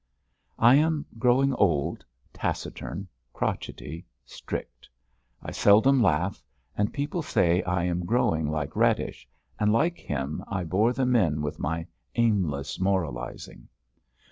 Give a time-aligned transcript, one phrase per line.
[0.57, 2.03] I am growing old,
[2.33, 4.89] taciturn, crotchety, strict;
[5.43, 6.41] I seldom laugh,
[6.75, 9.27] and people say I am growing like Radish,
[9.59, 11.85] and, like him, I bore the men with my
[12.15, 13.67] aimless moralising.